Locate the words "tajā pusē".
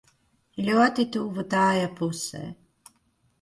1.51-2.43